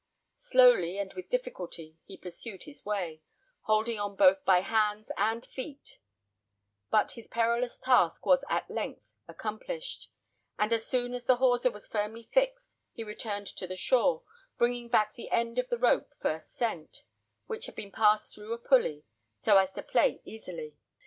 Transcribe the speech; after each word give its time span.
Slowly 0.39 0.97
and 0.97 1.13
with 1.13 1.29
difficulty 1.29 1.99
he 2.07 2.17
pursued 2.17 2.63
his 2.63 2.83
way, 2.83 3.21
holding 3.65 3.99
on 3.99 4.15
both 4.15 4.43
by 4.43 4.61
hands 4.61 5.11
and 5.15 5.45
feet; 5.45 5.99
but 6.89 7.11
his 7.11 7.27
perilous 7.27 7.77
task 7.77 8.25
was 8.25 8.43
at 8.49 8.67
length 8.67 9.03
accomplished, 9.27 10.09
and 10.57 10.73
as 10.73 10.87
soon 10.87 11.13
as 11.13 11.25
the 11.25 11.35
hawser 11.35 11.69
was 11.69 11.85
firmly 11.85 12.23
fixed, 12.33 12.71
he 12.91 13.03
returned 13.03 13.45
to 13.45 13.67
the 13.67 13.75
shore, 13.75 14.23
bringing 14.57 14.87
back 14.89 15.13
the 15.13 15.29
end 15.29 15.59
of 15.59 15.69
the 15.69 15.77
rope 15.77 16.09
first 16.19 16.57
sent, 16.57 17.03
which 17.45 17.67
had 17.67 17.75
been 17.75 17.91
passed 17.91 18.33
through 18.33 18.53
a 18.53 18.57
pulley, 18.57 19.03
so 19.45 19.57
as 19.59 19.71
to 19.73 19.83
play 19.83 20.19
easily. 20.25 20.75